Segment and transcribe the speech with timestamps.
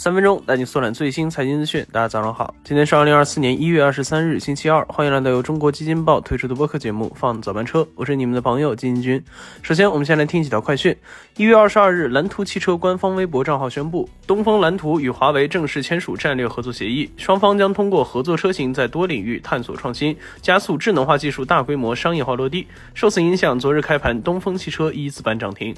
[0.00, 1.86] 三分钟带你速览最新财经资讯。
[1.92, 4.82] 大家早上好，今天是二零二四年一月二十三日，星期二。
[4.86, 9.22] 欢迎来到由中国基金报推出的播客节目《放早班车》，我是你们的朋友金金君。
[9.60, 10.96] 首先，我们先来听几条快讯。
[11.36, 22.66] 一月二十二日，蓝图汽车官方微博账号宣布，东风蓝图与华为正式签署战略合作协议，双方将通过合作车型在多领域探索创新，加速智能化技术大规模商业化落地。
[22.94, 25.76] 受此影响，昨日开盘，东风汽车一字板涨停。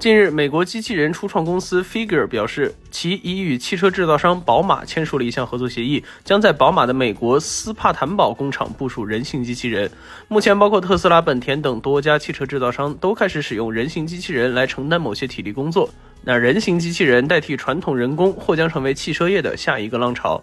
[0.00, 9.90] 近日，美国机器人初创公司 Figure 表示，其已与汽车制造商宝马签署了一项合作协议，将在宝马的美国斯帕坦堡工厂部署人形机器人。
[10.26, 15.90] 目前，包括特斯拉、本田等多家汽车制造商都开始使用人形机器人来承担某些体力工作。
[16.24, 20.42] 那人形机器人代替传统人工，或将成为汽车业的下一个浪潮。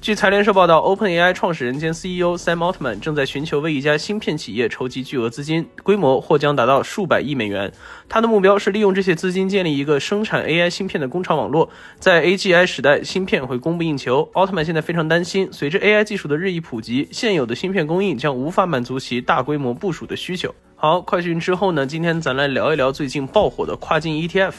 [0.00, 7.72] 据财联社报道，OpenAI 创始人兼 CEO Sam Altman 正在寻求为一家芯片企业筹集巨额资金，规模或将达到数百亿美元。
[8.08, 11.68] 他的目标是利用这些资金建立一个生产 AI 芯片的工厂网络。
[11.98, 14.30] 在 AGI 时代，芯片会供不应求。
[14.34, 20.54] 奥特曼现在非常担心，随着 AI 技术的日益普及，现有的芯片供应将无法满足其大规模部署的需求。
[20.76, 21.84] 好，快讯之后呢？
[21.84, 24.52] 今天咱来聊一聊最近爆火的跨境 ETF。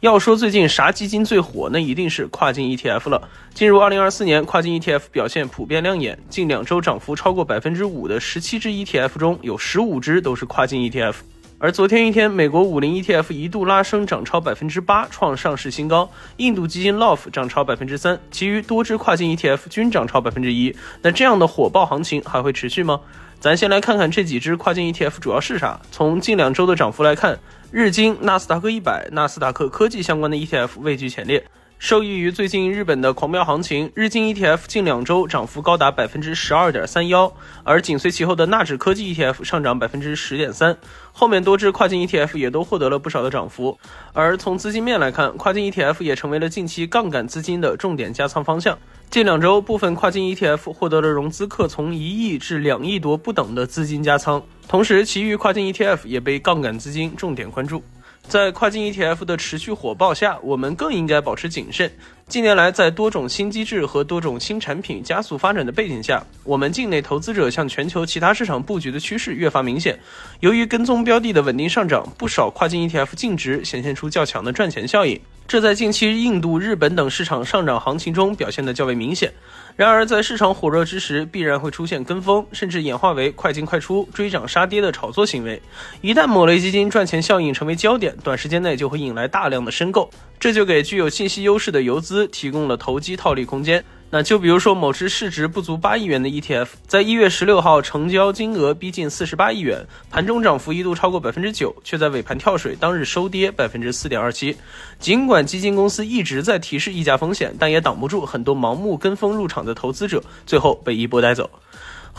[0.00, 3.28] 要说最近啥基金最火，那一定是跨境 ETF 了。
[3.52, 11.14] 进入2024年，跨境 ETF 表现普遍亮眼，近两周涨幅超过百分之五的十七只 ETF 中有十五只都是跨境 ETF。
[11.60, 16.08] 而昨天一天，美国五零 ETF 一度拉升，涨超百分之八，创上市新高。
[16.36, 20.76] 印度基金 LOF 涨超百分之三，其余多只跨境 ETF 均涨超百分之一。
[21.02, 23.00] 那这样的火爆行情还会持续吗？
[23.40, 25.80] 咱先来看看这几只跨境 ETF 主要是啥。
[25.90, 27.40] 从近两周的涨幅来看。
[27.70, 31.44] 日经、纳斯达克一百、纳斯达克科技相关的 ETF 位居前列。
[31.78, 40.76] 受益于最近日本的狂飙行情，日经 ETF 近两周涨幅高达百分之十二点三幺，而紧随其后的纳指科技 ETF 上涨百分之十点三。
[41.12, 43.78] 后面多只跨境 ETF 也都获得了不少的涨幅。
[44.12, 48.76] 而从资金面来看，跨境 ETF 也成为了近期杠杆资金的重点加仓方向。
[49.08, 54.42] 近两周，部分跨境 ETF 获得了融资客从一亿至两亿多不等的资金加仓。
[54.66, 57.84] 同时，其余跨境 ETF 也被杠杆资金重点关注。
[58.28, 61.90] 在跨境 ETF 的持续火爆下，我们更应该保持谨慎。
[62.26, 69.98] 近年来，在多种新机制和多种新产品加速发展的背景下，我们境内投资者向全球其他市场布局的趋势越发明显。
[70.40, 75.18] 由于跟踪标的的稳定上涨，不少跨境 ETF 净值显现出较强的赚钱效应。
[75.48, 79.32] 这在近期印度、日本等市场上涨行情中表现得较为明显。
[79.76, 85.62] 然而，在市场火热之时，必然会出现跟风，甚至演化为快进快出、追涨杀跌的炒作行为。
[86.02, 93.82] 一旦某类基金赚钱效应成为焦点，短时间内就会引来大量的申购，这就给具有信息优势的游资提供了投机套利空间。
[94.10, 104.56] 那就比如说某只市值不足八亿元的 ETF，在一月十六号成交金额逼近四十八亿元，盘中涨幅一度超过百分之九，却在尾盘跳水，当日收跌百分之四点二七。
[104.98, 111.50] 尽管基金公司一直在提示溢价风险，但也挡不住很多盲目跟风入场的投资者，最后被一波带走。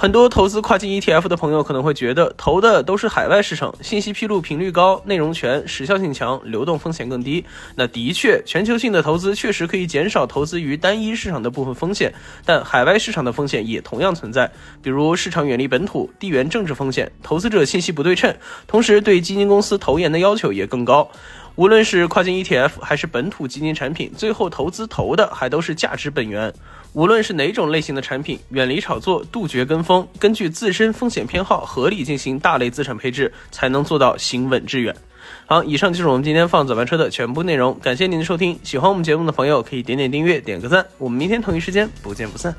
[0.02, 7.44] 很多投资跨境 ETF 的朋友可能会觉得，投的都是海外市场，信息披露频率高，内容全，时效性强，流动风险更低。
[7.76, 12.14] 那的确，全球性的投资确实可以减少投资于单一市场的部分风险，
[12.46, 14.50] 但海外市场的风险也同样存在，
[14.82, 18.34] 比如市场远离本土、地缘政治风险、投资者信息不对称，
[18.68, 21.12] 同时对基金公司投研的要求也更高。
[21.59, 26.53] 无论是跨境 ETF 还是本土基金产品，最后投资投的还都是价值本源。
[26.94, 34.96] 无论是哪种类型的产品，远离炒作，杜绝跟风，根据自身风险偏好合理进行大类资产配置，才能做到行稳致远。
[35.47, 38.58] 好，以上就是我们今天放早班车的全部内容，感谢您的收听。
[38.64, 40.86] 喜欢我们节目的朋友可以点点订阅，点个赞。
[40.97, 42.56] 我们明天同一时间不见不散。